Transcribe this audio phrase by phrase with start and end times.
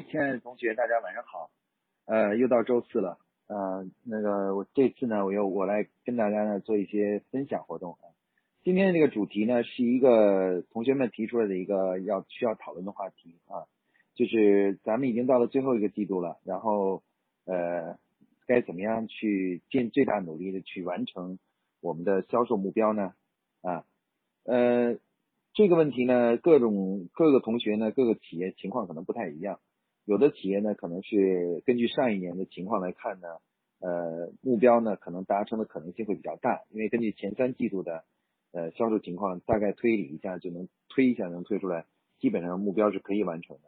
[0.00, 1.50] 亲爱的同学，大家晚上好。
[2.06, 3.18] 呃，又到周四了。
[3.46, 8.08] 呃，那个我这次呢，我又我来跟大家呢做一些分享活动啊。
[8.64, 13.66] 今天的这个主题呢，是一个同学们提出来的一个要需要讨论的话题啊，
[14.14, 17.02] 就是咱们已经到了最后一个季度了，然后
[17.44, 17.98] 呃，
[18.46, 21.38] 该怎么样去尽最大努力的去完成
[21.80, 23.14] 我们的销售目标呢？
[23.60, 23.84] 啊，
[24.44, 24.96] 呃。
[25.54, 29.60] 这个问题呢，各种各个同学呢，各个企业情况可能不太一样。
[30.04, 33.28] 有的企业呢，可能是根据上一年的情况来看呢，
[33.80, 38.04] 呃，目标呢可能达成的可能性会比较大，因为根据前三季度的
[38.52, 41.86] 呃销售情况，大概推理一下就能推一下能推出来，
[42.18, 43.62] 基本上目标是可以完成的。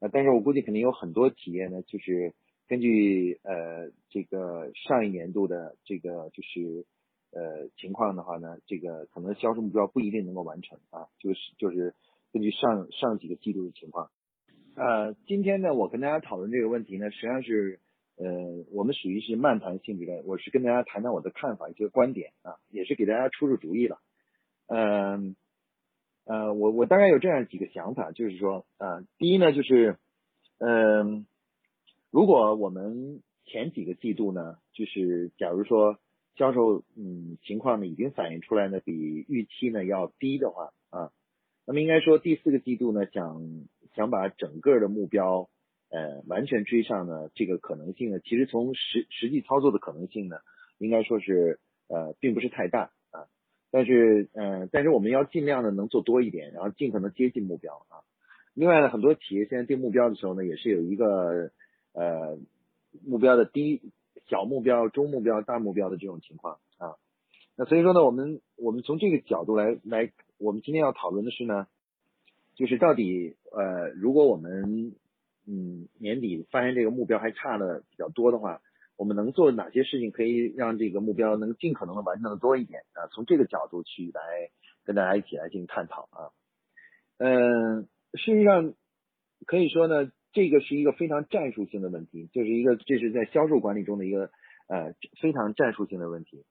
[0.00, 2.34] 呃，但是我估计肯定有很多企业呢，就是
[2.68, 6.86] 根据呃这个上一年度的这个就是。
[7.32, 11.94] 呃，情况的话呢，这个可能销售目标不一定能够完成啊，就是就是
[12.32, 14.10] 根据上上几个季度的情况。
[14.76, 17.80] 呃，今天呢，我跟大家讨论这个问题呢，实际上是
[18.18, 18.26] 呃，
[18.72, 23.98] 我们属于是漫谈性质的，我是跟大家谈谈我的看法，一些观点啊，也是给大家出出主意了。
[24.66, 25.34] 嗯，
[26.26, 29.96] 呃，我我大概有这样几个想法，就是说，呃，第一呢，就是
[30.58, 31.26] 嗯，
[32.10, 35.98] 如果我们前几个季度呢，就是假如说。
[36.38, 41.10] 销售嗯情况呢已经反映出来呢，比预期呢要低的话啊，
[41.66, 43.42] 那么应该说第四个季度呢想
[43.96, 45.48] 想把整个的目标
[45.90, 50.36] 呃完全追上呢，这个可能性呢，其实从实实际操作的可能性呢，
[50.78, 51.58] 应该说是
[51.88, 53.26] 呃并不是太大啊，
[53.72, 58.06] 但是嗯但是我们要尽量的能做多一点，然后尽可能接近目标啊。
[58.54, 61.50] 另外呢，很多企业现在定目标的时候呢，也是有一个
[61.92, 62.38] 呃
[63.04, 63.90] 目标的低。
[64.28, 66.96] 小目标、中目标、大目标的这种情况啊，
[67.54, 71.68] 那所以说呢，我们我们从这个角度来来，我们今天要讨论的是呢，
[72.56, 74.96] 就是到底呃，如果我们
[75.46, 78.60] 嗯年底发现这个目标还差的比较多的话，
[78.96, 83.06] 我们能做哪些事情可以让这个目标能尽可能的完成的多一点啊？
[83.12, 84.50] 从这个角度去来
[84.84, 86.32] 跟大家一起来进行探讨啊。
[87.18, 87.82] 嗯，
[88.14, 88.74] 事实上
[89.46, 90.10] 可以说呢。
[90.32, 94.28] 这个是一个非常战术性的问题，就是一个这是在销售管理中的一个
[94.68, 96.44] 呃非常战术性的问题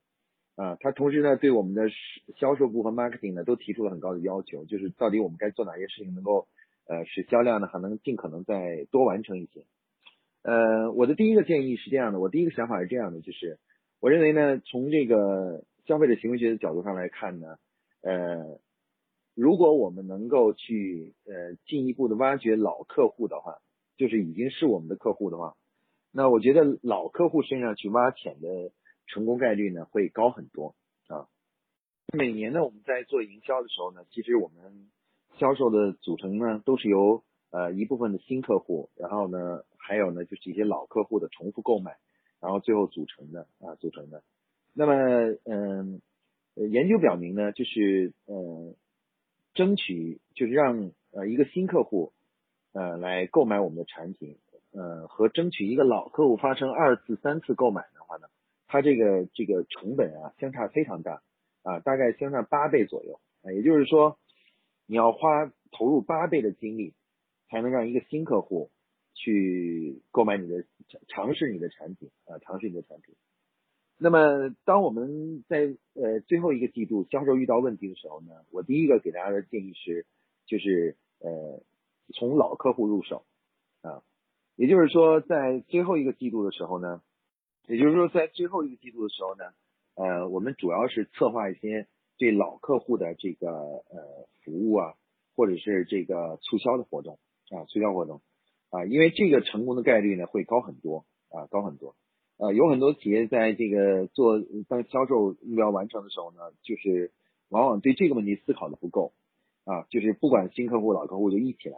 [0.55, 0.75] 啊。
[0.79, 1.83] 他同时呢对我们的
[2.37, 6.47] 销售部和 marketing 呢都提出了很高的要求，就是到底我们该做哪些事情能够
[6.87, 9.65] 呃使销量呢还能尽可能再多完成一些。
[10.43, 13.59] 呃，我的第一个建议是这样的，我第一个想法是这样的，就是
[13.99, 17.57] 我认为呢从这个消费者行为学的角度上来看呢，
[18.01, 18.59] 呃，
[19.35, 23.55] 如果我们能够去呃进一步的挖掘老客户的话。
[23.97, 25.55] 就是已经是我们的客户的话，
[26.11, 28.73] 那我觉得老客户身上去挖潜的
[29.07, 30.75] 成功概率呢会高很多
[31.07, 31.27] 啊。
[32.13, 34.89] 每年呢我们在做营销的时候呢，其实我们
[35.37, 41.97] 销售的组成呢都是由呃一部分的新客户，然后呢还有呢就是一些老客户的重复购买，
[42.39, 44.23] 然后最后组成的啊组成的。
[44.73, 44.93] 那么
[45.45, 46.01] 嗯，
[46.55, 48.75] 研究表明呢，就是呃
[49.53, 52.11] 争取就是让呃一个新客户。
[52.77, 54.37] 呃，来购买我们的产品，
[54.73, 58.27] 呃，和争取一个老客户发生二次、三次购买的话呢，
[58.75, 61.21] 它这个这个成本啊，相差非常大
[61.63, 64.19] 啊，大概相差八倍左右啊，也就是说，
[64.85, 66.93] 你要花投入八倍的精力，
[67.49, 68.69] 才能让一个新客户
[69.13, 70.65] 去购买你的
[71.07, 73.15] 尝试你的产品啊，尝试你的产品。
[73.97, 80.05] 那么，当我们在呃最后一个季度销售遇到问题的时候呢，我第一个给大家的建议是，
[80.45, 81.63] 就是呃。
[82.13, 83.25] 从老客户入手
[83.81, 84.03] 啊，
[84.55, 87.01] 也就是说，在最后一个季度的时候呢，
[87.67, 89.45] 也就是说，在最后一个季度的时候呢，
[89.95, 91.87] 呃，我们主要是策划一些
[92.17, 94.93] 对老客户的这个呃服务啊，
[95.35, 98.21] 或者是这个促销的活动啊，促销活动
[98.69, 101.95] 啊，因为这个成功的概率呢会高很多啊，高很多
[102.37, 107.11] 啊，有很多企业在这个做当销售目标完成的时候呢，就是
[107.49, 109.13] 往往对这个问题思考的不够。
[109.67, 111.77] 啊，就是不管新客户老客户就一起来，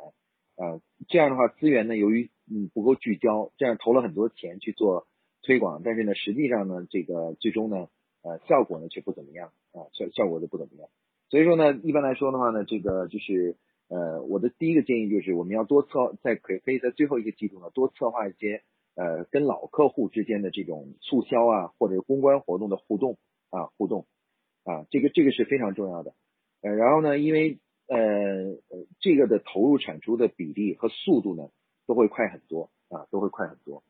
[0.57, 5.07] 啊，这样的话资源呢，由于嗯不够聚焦，这样投了很多钱去做
[5.41, 7.87] 推广，但是呢，实际上呢，这个最终呢，
[8.21, 10.89] 呃，效果呢却不怎么样，啊，效效果就不怎么样。
[11.29, 13.55] 所以说呢，一般来说的话呢，这个就是
[13.89, 18.63] 呃，我的第一个建议就是我们要多策，在可可以在最后一个季度呢，多策划一些
[18.95, 23.17] 呃跟老客户之间的这种促销啊，或者公关活动的互动
[23.49, 24.05] 啊，互动
[24.63, 26.13] 啊，这个这个是非常重要的。
[26.61, 28.57] 呃，然后呢，因为呃，
[28.99, 31.49] 这个的投入产出的比例和速度呢，
[31.85, 33.83] 都会快很多啊，都会快很多。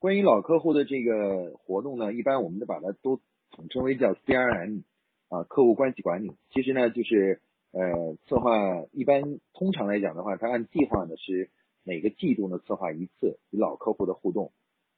[0.00, 3.20] 关于老客户的这个活动呢，一般我们都把它都
[3.50, 4.82] 统称为叫 CRM
[5.28, 6.32] 啊，客户关系管理。
[6.54, 7.42] 其实呢，就是
[7.72, 11.50] 呃，策划一般通常来讲的话，它按计划呢是
[11.84, 14.52] 每个季度呢策划一次与老客户的互动。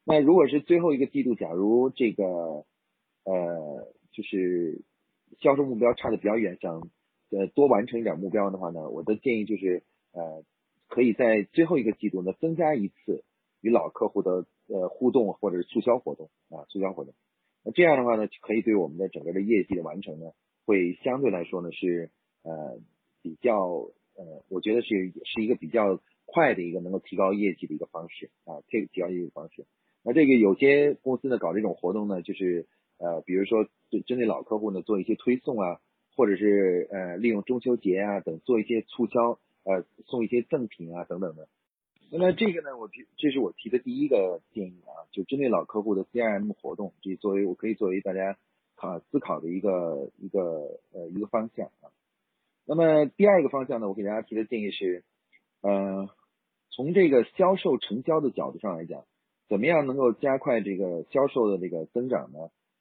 [0.04, 2.24] 那如果是最后一个季度，假如这个
[3.24, 4.82] 呃就是
[5.40, 6.80] 销售目标差的比较远，想
[7.30, 9.82] 呃多完成一点目标的话呢，我的建议就是
[10.12, 10.44] 呃
[10.86, 13.24] 可以在最后一个季度呢增加一次
[13.62, 17.14] 与老客户的呃互动或者是促销活动啊促销活动。
[17.64, 20.32] 那这样的话呢，可以对我们的整个的业绩的完成呢，
[20.66, 22.10] 会相对来说呢是
[22.42, 22.78] 呃
[23.22, 23.54] 比较
[24.14, 24.88] 呃我觉得是
[25.24, 29.64] 是一个比较快的一个能够提高业绩的一个方式啊，这个提高业绩的方式。
[30.02, 32.66] 那这个有些公司呢搞这种活动呢，就是
[32.98, 35.80] 呃，比如说针针对老客户呢做一些推送啊，
[36.16, 41.48] 或者是呃利用中秋节啊等做一些促销，呃送一些赠品啊等等的。
[42.14, 48.36] 那么这个呢，我提这是我提的第一个建议啊，就针对老客户的 CRM 活动，这作为我可以作为大家
[48.76, 51.88] 考思考的一个一个呃一个方向啊。
[52.66, 55.04] 那么第二个方向呢，我给大家提的建议是，
[55.62, 56.10] 呃，
[56.70, 59.04] 从这个销售成交的角度上来讲。
[59.48, 62.38] 怎么样能够加快这个销售的这个增长呢？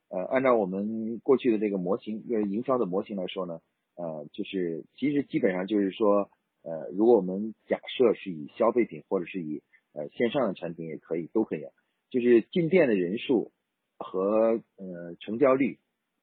[0.07, 3.59] 呃，按照我们过去的这个模型，就是营销的模型来说呢，
[3.95, 6.29] 呃，就是其实基本上就是说，
[6.63, 9.63] 呃，如果我们假设是以消费品或者是以
[9.93, 11.65] 呃线上的产品也可以，都可以，
[12.09, 13.51] 就是进店的人数
[13.97, 15.79] 和呃成交率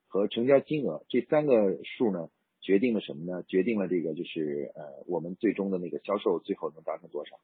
[0.06, 2.30] 和成交金额这三个数呢，
[2.60, 3.42] 决定了什么呢？
[3.44, 7.36] 决定了这个就是呃我们最终的那个销售最后能达成多少。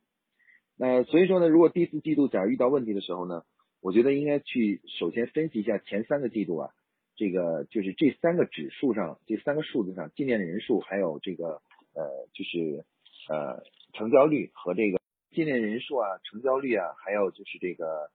[0.76, 3.42] 那所以说呢，如果第四季度假如遇到问题的时候呢，
[3.80, 6.70] 我觉得应该去首先分析一下前三个季度啊，
[7.16, 11.62] 这个就是这三个指数上，这三个数字上进店的人数，还有这个
[11.94, 12.84] 呃就是
[13.28, 13.62] 呃
[13.92, 15.00] 成交率和这个
[15.32, 18.10] 进店人数啊、成交率啊，还有就是这个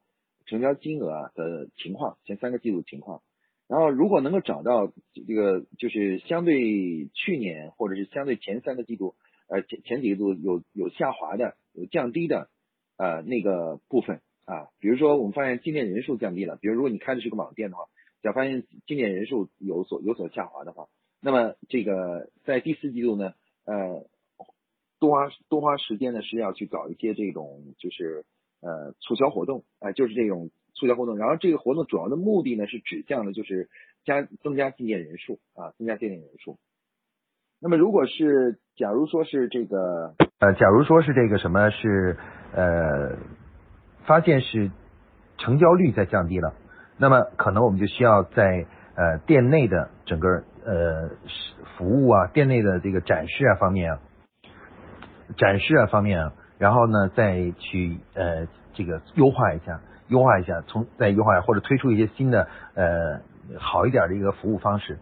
[0.45, 3.21] 成交金额啊的情况，前三个季度情况。
[3.67, 9.15] 然后如果能够找到这个就是相对去年或者是相对前三个季度。
[9.51, 12.51] 呃前前几个度有有下滑的，有降低的，
[12.97, 17.85] 呃那个部分啊，比如说我们发现进店人数降低了，比如如果你开的是个网店的话，
[18.21, 20.87] 假发现进店人数有所有所下滑的话，
[21.19, 23.33] 那么这个在第四季度呢，
[23.69, 24.05] 呃
[24.99, 28.25] 多花多花时间呢是要去搞一些这种就是
[28.61, 33.69] 呃促销活动啊，就是这种促销活动，然后这个活动主要的目的呢是指向的就是
[34.03, 36.57] 加增加进店人数啊，增加进店人数。
[37.61, 42.17] 那么，如果是假如说是这个呃，假如说是这个什么是
[42.53, 43.17] 呃，
[44.05, 44.71] 发现是
[45.37, 46.55] 成交率在降低了，
[46.97, 48.65] 那么可能我们就需要在
[48.99, 51.09] 呃店内的整个呃
[51.77, 53.99] 服务啊，店内的这个展示啊方面啊，
[55.37, 59.79] 展示啊方面啊，然后呢再去呃这个优化一下，
[60.09, 63.21] 优化一下，从再优化或者推出一些新的呃
[63.57, 64.99] 好一点的一个服务方式。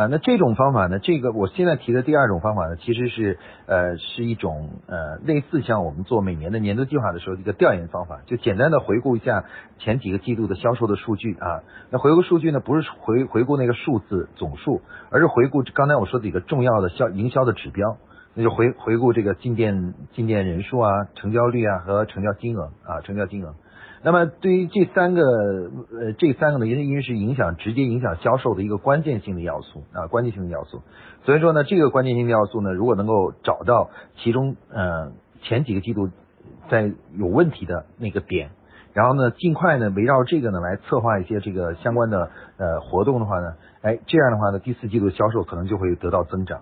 [0.00, 0.98] 啊，那这种方法呢？
[0.98, 9.44] 这个我现在提的第二种方法呢，其实是呃是一种呃类似像我们做每年的年度计划的时候一个调研方法，就简单的回顾一下
[9.78, 11.60] 前几个季度的销售的数据啊。
[11.90, 14.80] 那回顾数据呢，不是回回顾那个数字总数，
[15.10, 17.98] 而是回顾刚才我说的几个重要的销营销的指标，
[18.32, 23.54] 那就回回顾这个进店进店人数啊、成交率啊和成交金额啊、成交金额。
[24.02, 30.80] 那么对于这三个呃这三个呢，因为因为是影响直接影响销售的一个关键性的要素啊，关键性的要素。
[31.26, 35.12] 所以说呢，这个关键性的要素呢，如果能够找到其中呃
[35.42, 36.08] 前几个季度
[36.70, 38.52] 在有问题的那个点，
[38.94, 46.60] 然后呢，尽快呢围绕这个呢来策划一些这个相关的呃活动的话呢，哎，这样的话呢，第四季度销售可能就会得到增长。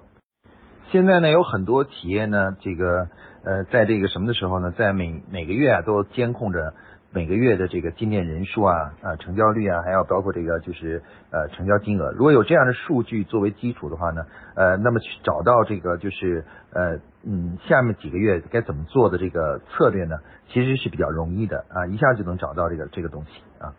[0.91, 3.07] 现在呢，有很多企业呢，这个
[3.45, 6.75] 呃在这个什么的时候呢，在每每个月啊都监控着。
[7.19, 12.13] 每个月的这个进店人数啊啊成交率啊，还要包括这个就是呃成交金额。
[12.13, 23.75] 如果有这样的数据作为基础的话呢，呃，那么去找到这个就是呃嗯下面几个月该怎么做的这个策略呢，其实是比较容易的啊，一下就能找到这个这个东西啊。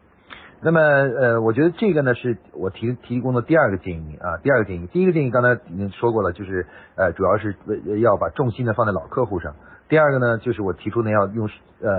[0.62, 6.68] 那么呃，我觉得这个呢是我提提供的第二个建议啊，第二个建议，第一个建议刚才已经说过了，就是
[6.98, 7.56] 呃主要是
[8.02, 9.56] 要把重心呢放在老客户上。
[9.90, 11.50] 第二个呢，就是我提出呢，要用
[11.82, 11.90] 呃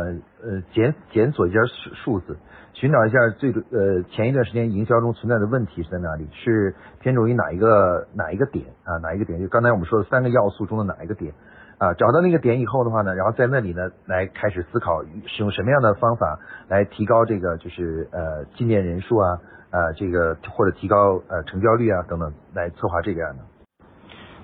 [0.42, 2.38] 呃检检索一下数数字，
[2.72, 9.40] 寻找一下最呃前一段时间营销中存在的问题是在哪里，是偏重于哪一个哪一个点啊哪一个点？
[9.40, 11.34] 就刚才我们说的三个要素中的哪一个点
[11.78, 11.92] 啊？
[11.94, 23.42] 找到那个点以后的话呢，然后在那里呢来开始思考使用什么样的方法来提高这个就是呃进店人数啊啊这个或者提高呃成交率啊等等来策划这个样的。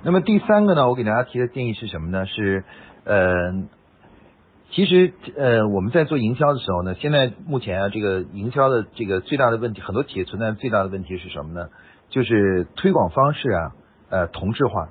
[0.02, 2.26] 那么第三个呢，我给大家提的建议是什么呢？
[2.26, 2.64] 是
[3.06, 3.52] 呃，
[4.72, 11.68] 其实呃，我们在做营销的时候呢，现在目前啊，这个营销的这个最大的问题，很多企业存在最大的问题是什么呢？
[12.10, 13.72] 就是推广方式啊，
[14.10, 14.88] 呃，同质化。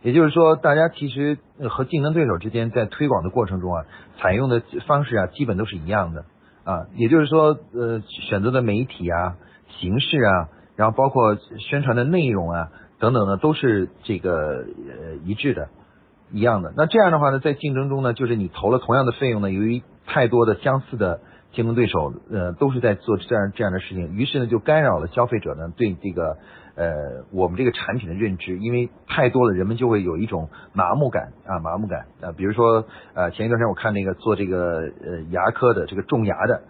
[0.00, 3.84] 也就是说，大家其实和竞争对手之间在推广的过程中啊，
[4.18, 6.24] 采用的方式啊，基本都是一样的
[6.64, 6.86] 啊。
[6.96, 9.36] 也就是说，呃，选择的媒体啊、
[9.80, 15.68] 形式啊，然后包括宣传的内容啊等等呢，都是这个呃一致的、
[16.30, 16.72] 一样的。
[16.76, 21.20] 那这样的话呢，在竞争中呢，就是你投了同样的费用呢，由于太多的相似的
[21.52, 26.36] 竞争对手，呃，都是在做这样这样的事情，于是呢，就干扰了消费者呢对这个。
[26.80, 32.30] 呃，我们这个产品的认知，因为太多了，人们就会有一种麻木感啊，麻木感啊。
[32.36, 36.62] 比如说，呃，前一段时间我看那个做这个呃牙科的这个种牙的，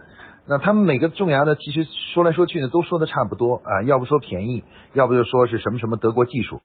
[0.46, 1.84] 那他们每个种牙的其实
[2.14, 6.62] 说来说去呢，都说的差不多啊，要不说便宜，要不就说是什么什么德国技术。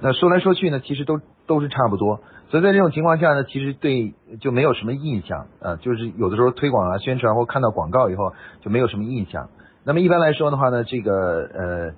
[0.00, 1.18] 那说来说去呢，其实都
[1.50, 2.20] 都是差不多。
[2.48, 9.48] 所以在这种情况下呢，其实对就没有什么印象啊，就是有的时候推广啊、宣传或看到广告以后就没有什么印象。
[9.84, 11.12] 那么一般来说的话呢，这个
[11.52, 11.92] 呃。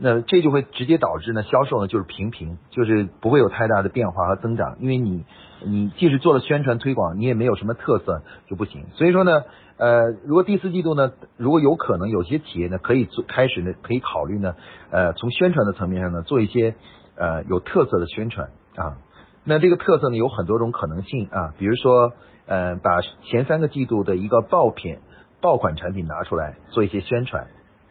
[0.00, 5.24] 那这就会直接导致呢，销售呢就是平平，就是不会有太大的变化和增长，因为你
[5.66, 8.84] 你即使做了宣传推广，你也没有什么特色就不行。
[8.94, 9.42] 所以说呢，
[9.76, 14.54] 呃，如果第四季度呢，如果有可能，有些企业呢可以做开始呢可以考虑呢，
[14.92, 16.76] 呃，从宣传的层面上呢做一些
[17.16, 18.96] 呃有特色的宣传啊。
[19.44, 22.12] 那这个特色呢有很多种可能性啊，比如说
[22.46, 24.98] 呃把前三个季度的一个爆品
[25.40, 27.48] 爆款产品拿出来做一些宣传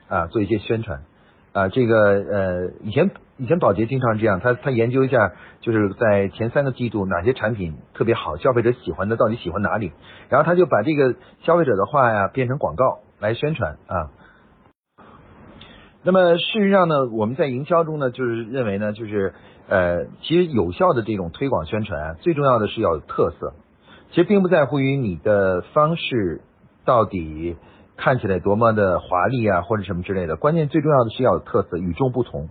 [0.08, 1.02] 啊，做一些宣传。
[1.54, 9.92] 啊，这个呃，以前以前宝洁经常这样，他他研究一下，就是在前三个季度哪些产品特别好，消费者喜欢的到底喜欢哪里，
[10.30, 14.12] 然后他就把这个消费者的话呀变成广告来宣传啊。
[16.04, 19.34] 那么事实上呢，我们在营销中呢，就是认为呢，就是
[19.68, 23.54] 呃，其实有效的这种推广宣传啊，最重要的是要有特色，
[24.10, 26.42] 其实并不在乎于你的方式
[26.86, 27.56] 到底。
[28.00, 32.48] 看起来多么的华丽啊，或者什么之类的，关键最重要的是要有特色，与众不同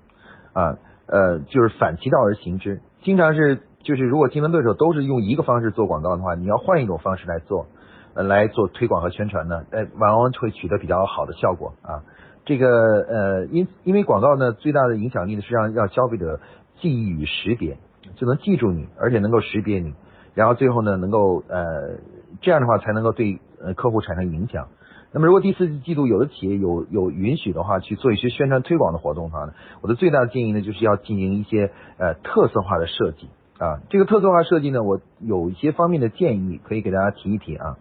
[0.52, 2.80] 啊，呃，就是反其道而行之。
[3.04, 7.68] 经常是就是如果竞争对手都是用一个方式做广告的话，你要换一种方式来做，
[8.14, 12.02] 呃，来做推广和宣传呢，呃，往往会取得比较好的效果啊。
[12.44, 16.40] 这个呃，因因为广告呢，最大的影响力呢是让让消费者
[16.80, 17.78] 记忆与识别，
[18.16, 19.94] 就能记住你，而且能够识别你，
[20.34, 21.98] 然后最后呢，能够呃
[22.40, 24.68] 这样的话才能够对呃客户产生影响。
[25.12, 33.28] 那么，如果第四季度有的企业有有允许的话，去做一些宣传推广的活动的话呢，我的最大的建议呢，就是要进行一些呃特色化的设计
[33.58, 33.80] 啊。
[33.88, 37.78] 这个特色化设计呢，我有一些方面的建议可以给大家提一提啊。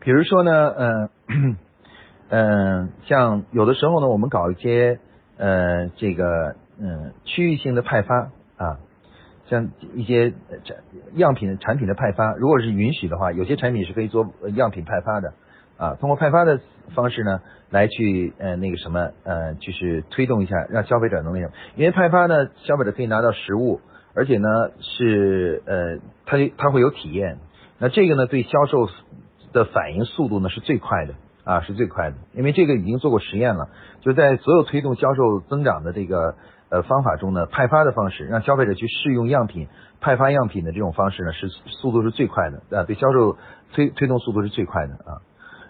[0.00, 1.10] 比如说呢，嗯
[2.28, 5.00] 嗯， 像有的时候呢，我们搞一些
[5.36, 8.78] 呃这个嗯区域性的派发啊，
[9.48, 10.30] 像一些
[10.64, 10.76] 产
[11.14, 15.34] 样品产品的派发，如果是允许的话，有些产品是可以做样品派发的。
[15.76, 16.58] 啊，通过派发的
[16.96, 21.52] 方式呢，来去呃那个什么呃，就是推动一下，让消费者能那什么。
[21.76, 23.80] 因为派发呢，消费者可以拿到实物，
[24.12, 24.48] 而且呢
[24.80, 27.38] 是呃，他他会有体验。
[27.78, 28.88] 那这个呢，对销售
[29.52, 32.16] 的反应速度呢是最快的啊，是最快的。
[32.34, 33.68] 因为这个已经做过实验了，
[34.00, 36.34] 就在所有推动销售增长的这个
[36.70, 39.68] 呃方法中呢，派发的方式让消费者去试用样品、
[40.00, 43.36] 派发样品的这种方式呢，是速度是最快的啊，对销售
[43.72, 45.22] 推推动速度是最快的啊。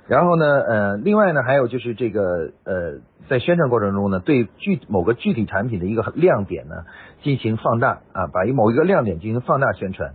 [0.08, 6.76] 然后呢，呃，另外呢，还有就是这个，呃，在宣传过程中呢，对具某个具体产品的一个亮点呢，
[7.22, 10.14] 进行放大啊，把一某一个亮点进行放大宣传，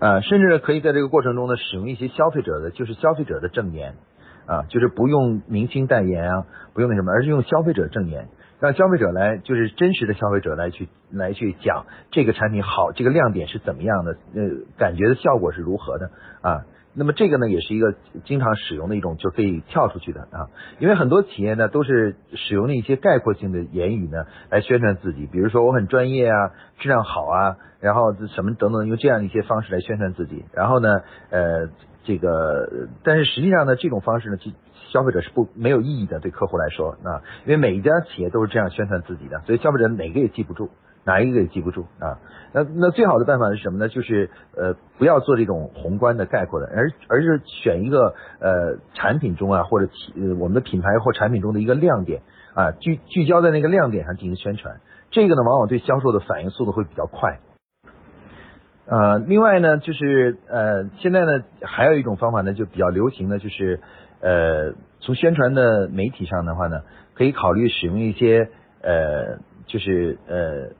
[0.00, 3.94] 啊，甚至可以在这个过程中呢，使用一些消费者的，就是消费者的证言，
[4.44, 8.26] 啊，就是不用明星代言啊，不用那什么，而是用消费者证言，
[8.60, 14.42] 让消费者来，就是真实的消费者来去来去讲这个产品好，这个亮点是怎么样的，呃，
[14.78, 16.10] 感觉的效果是如何的
[16.40, 16.64] 啊。
[16.98, 17.94] 那么这个呢，也是一个
[18.24, 20.48] 经常使用的一种，就可以跳出去的啊。
[20.78, 25.26] 因为很多企业呢，都是使用了一些概括性的言语呢，来宣传自己。
[25.26, 30.46] 比如说我很专业啊，质量好啊，然后什么等等，用这样一些方式来宣传自己。
[30.54, 31.68] 然后呢，呃，
[32.06, 34.54] 这个，但是实际上呢，这种方式呢，其
[34.92, 40.70] 消费者是不没有意义的，对客户来说啊，因为每一家企业都是这样宣传自己的，所以消费者哪个也记不住。
[41.04, 42.18] 哪一个也记不住啊？
[42.52, 43.88] 那那最好的办法是什么呢？
[43.88, 52.22] 就是呃不要做这种宏观的概括的，而而是选一个呃产品中啊或者企我们的品牌或产品中的一个亮点
[52.54, 54.80] 啊聚聚焦在那个亮点上进行宣传，
[55.12, 57.38] 这个呢往往对销售的反应速度会比较快。
[58.88, 63.80] 呃，另外呢就是呃现在呢还有一种方法呢就比较流行的就是
[64.20, 66.82] 呃从宣传的媒体上的话呢
[67.14, 68.48] 可以考虑使用一些
[68.82, 70.76] 呃就是呃。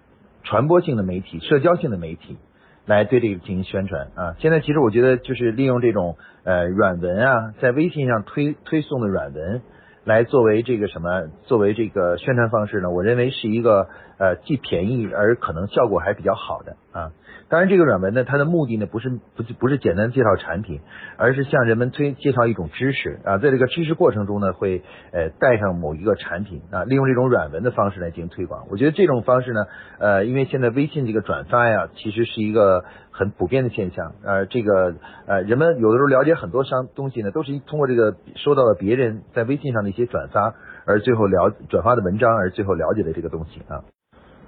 [0.49, 2.39] 传播性的媒体、社交性的媒体
[2.87, 4.37] 来对这个进行宣传啊。
[4.39, 9.61] 现在其实我觉得就是利用这种呃软文啊，在微信上推推送的软文，
[10.05, 12.91] 来作为这个什么，作为这个宣传方式呢？
[12.91, 17.13] 我认为是一个呃既便宜而可能效果还比较好的啊。
[17.49, 20.81] 当然，这个软文呢，它的目的呢不是不是不是简单介绍产品，
[21.17, 23.39] 而是向人们推介绍一种知识啊。
[23.39, 28.67] 在这个知识过程中呢，会呃带上某一个产品啊，利用这种软文的方式来进行推广。
[28.71, 29.67] 我觉得这种方式呢，
[30.01, 34.15] 呃，因为现在微信这个转发呀，其实是一个很普遍的现象。
[34.25, 43.85] 呃，这个呃人们有的时候了解很多商东西呢，都是通过这个收到了别人在微信上的一些转发，而最后了转发的文章，而最后了解的这个东西啊。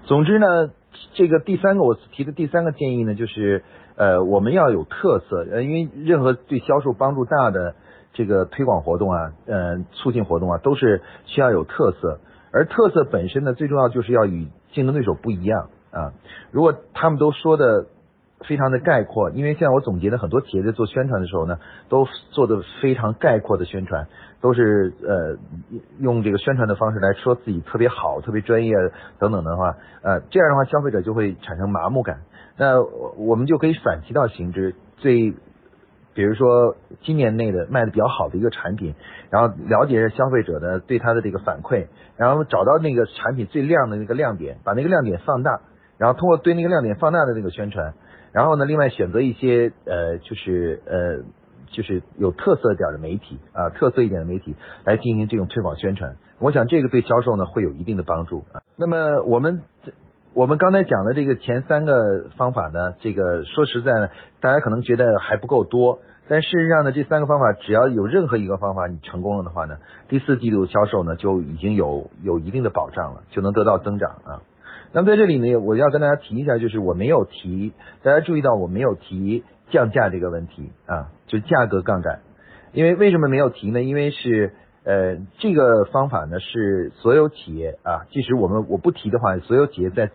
[0.09, 0.71] 总之呢。
[1.15, 3.63] 这个第三个我提的第三个建议呢，就是
[3.95, 7.77] 呃我们要有特色，呃因为任何对销售帮助大的
[8.15, 12.19] 这个推广活动啊，呃促进活动啊，都是需要有特色，
[12.53, 16.13] 而特色本身呢，最重要就是要与竞争对手不一样啊。
[16.51, 17.87] 如果他们都说的
[18.41, 24.09] 非常的概括，因为现在我总结的很多企业在做宣传的时候呢，都做的非常概括的宣传。
[24.41, 25.37] 都是呃
[25.99, 28.75] 用这个宣传的方式来说自己特别好、特别专业
[29.19, 32.21] 等等的话，呃这样的话消费者就会产生麻木感。
[32.57, 32.81] 那
[33.17, 35.33] 我们就可以反其道行之，最
[36.15, 38.95] 比如说今年内的卖的比较好的一个产品，
[39.31, 45.61] 然后了解消费者的对他的这个反馈，然后找到那个产品最亮的那个亮点，把那个亮点放大，
[45.99, 47.95] 然后通过对那个亮点放大的那个宣传，
[48.33, 51.25] 然后呢另外选择一些呃就是呃。
[51.71, 58.63] 就是有特色点的媒体啊，特色一点的媒体来进行这种推广宣传，我想这个对销售呢会有一定的帮助啊。
[58.77, 59.63] 那么我们
[60.35, 64.09] 我们刚才讲的这个前三个方法呢，这个说实在呢，
[64.41, 65.99] 大家可能觉得还不够多，
[66.29, 74.43] 但事实上呢，这三个方法只要有任何一个方法你成功了的话呢，第四季度销售呢就已经有有一定的保障了，就能得到增长啊。
[74.93, 77.73] 那么在这里呢，我要跟大家提一下，就是我没有提，
[78.03, 79.45] 大家注意到我没有提。
[79.71, 82.21] 降价这个问题啊，就价格杠杆，
[82.73, 83.83] 因为为什么没有提呢？
[83.83, 90.11] 因为是呃这个方法呢是所有企业啊，即使我们我不提的话，所有企业在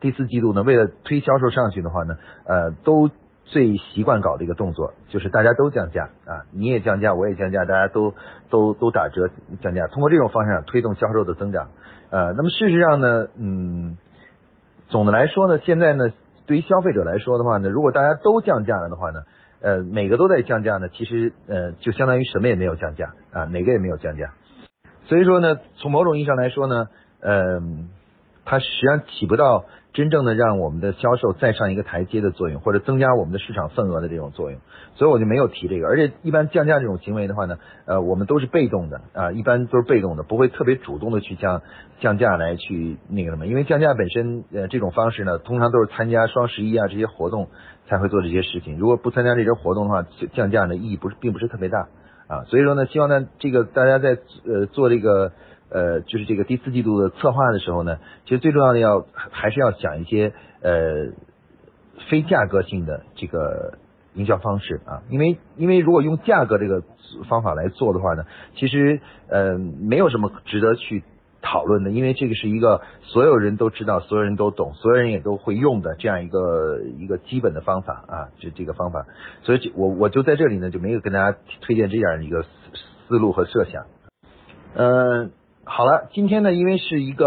[0.00, 3.10] 第四季度呢，为了推销售上去的话呢，呃都
[3.44, 8.14] 最习惯搞的一个动作，就是大家都降价啊，你也降价，我也降价，大家都
[8.50, 9.28] 都都打折
[9.60, 11.70] 降价，通过这种方式推动销售的增长。
[12.10, 13.98] 呃，那么事实上呢，嗯，
[14.88, 16.12] 总的来说呢，现在呢。
[16.46, 19.22] 对于消费者来说的话呢，如果大家都降价了的话呢，
[19.60, 24.32] 呃，每个都在降价呢，其实呃，就相当于什么也没有降价啊，哪个也没有降价。
[25.06, 26.88] 所以说呢，从某种意义上来说呢，
[27.20, 27.60] 呃，
[28.44, 29.64] 它实际上起不到。
[29.94, 34.58] 真正的让我们的销售再上一个台阶的作用，或者增加我们的市场份额的这种作用，
[34.96, 35.86] 所以我就没有提这个。
[35.86, 41.62] 而且一般降价这种行为的话呢，呃，我们都是被动的啊，一般都是被动的，不会特别主动的去降
[42.00, 43.46] 降价来去那个什么。
[43.46, 47.48] 因为降价本身呃这种方式呢，通常都是参加双十一啊这些活动
[47.88, 48.76] 才会做这些事情。
[48.76, 51.86] 如果不参加这些活动的话，降价呢意义不是并不是特别大
[52.26, 52.42] 啊。
[52.48, 55.30] 所以说呢，希望呢这个大家在呃做这个。
[55.70, 61.12] 呃，就是这个第四季度的策划的时候呢，其实最重要的要还是要想一些呃
[62.08, 63.78] 非价格性的这个
[64.14, 66.82] 营销方式啊，因为因为如果用价格这个
[67.28, 68.24] 方法来做的话呢，
[68.54, 71.02] 其实呃没有什么值得去
[71.42, 79.06] 讨论的，因为这个是一个所有人都知道、所有人都懂、所有人也都会用的这样一个一个基本的方法啊，就这个方法，
[79.42, 82.44] 所以我我就在这里呢就没有跟大家推荐这样一个
[83.08, 83.86] 思路和设想，
[84.74, 85.32] 嗯。
[85.66, 87.26] 好了，今天呢，因为是一个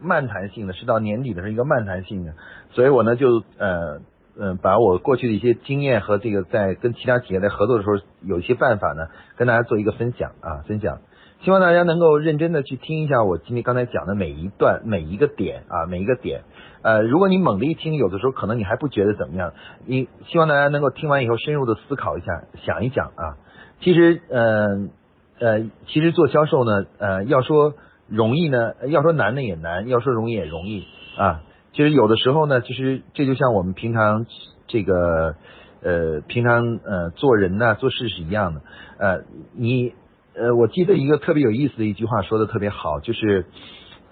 [0.00, 2.34] 漫谈性的，是到年底的是一个漫谈性的，
[2.72, 4.00] 所以我呢就呃
[4.36, 10.98] 嗯把我过去的一些经验和这个在跟其他企业在合作的时候有一些办法呢，跟大家做一个分享啊分享，
[11.42, 16.42] 希望大家能够认真的去听一下我今天刚才讲的每一段每一个点啊每一个点，
[16.82, 19.52] 呃如果你猛地一听，有的时候可能你还不觉得怎么样，
[19.86, 23.38] 你希望大家能够听完以后深入的思考一下，想一想啊，
[23.80, 24.90] 其实嗯。
[25.38, 27.74] 呃其实做销售呢，呃，要说
[28.08, 31.42] 容易呢，要说难呢也难，要说容易也容易啊。
[31.72, 34.26] 其实有的时候呢，其实这就像我们平常
[34.68, 35.34] 这个
[35.82, 38.60] 呃，平常呃做人呢做事是一样的。
[38.98, 39.22] 呃，
[39.54, 39.92] 你
[40.34, 43.46] 呃，我记得一个特别有意思的一句话说的特别好，就是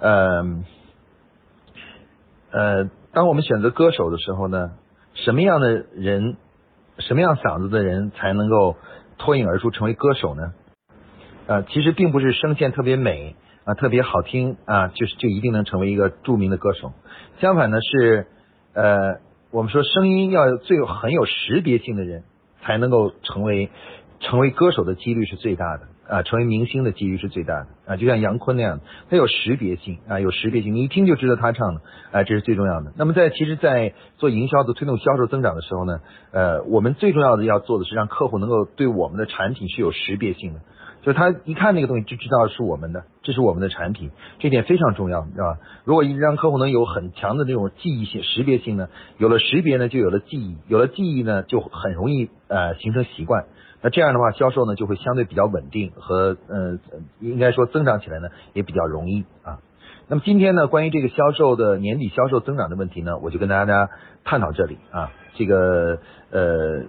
[0.01, 0.45] 呃
[2.51, 4.73] 呃，当我们选择歌手的时候呢，
[5.15, 6.37] 什么样的人，
[6.99, 8.77] 什么样嗓子的人才能够
[9.19, 10.53] 脱颖而出成为歌手呢？
[11.47, 16.93] 呃，其实并不是声线特别美啊，特别好听啊，就是就一定能成为一个著名的歌手。
[17.41, 18.27] 相反呢，是
[18.75, 22.23] 呃，我们说声音要最有很有识别性的人，
[22.63, 23.71] 才能够成为
[24.21, 27.97] 成为歌手的几率是最大的啊，成为明星的几率是最大的啊。
[27.97, 31.81] 就像杨坤那样，他有识别性啊，有识别性，你一听就知道他唱的
[32.13, 32.93] 啊，这是最重要的。
[32.97, 36.01] 那么在其实，在做营销的推动销售增长的时候呢，
[36.31, 40.61] 呃，我们最重要的要做的是让客户能够对我们的产品是有识别性的。
[41.03, 45.59] 就是他一看那个东西就知道是我们的，这是我们的产品，这点非常重要，知道吧？
[45.85, 48.89] 如果一让客户能有很强的这种记忆性、识别性呢，
[49.19, 53.47] 有了识别呢，就有了记忆，有了记忆呢，就很容易呃形成习惯。
[53.83, 56.79] 那这样的话，销售呢就会相对比较稳定和呃
[57.19, 59.59] 应该说增长起来呢也比较容易啊。
[60.07, 63.91] 那么今天呢，关于这个销售的年底销售增长的问题呢，我就跟大家
[64.23, 65.11] 探讨这里啊。
[65.35, 65.99] 这个
[66.31, 66.85] 呃，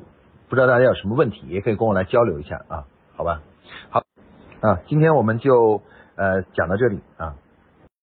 [0.49, 3.41] 不知道大家有什么问题，也可以跟我来交流一下啊，好吧？
[3.89, 4.03] 好
[4.63, 5.82] 啊，今天我们就
[6.15, 7.36] 呃讲到这里啊。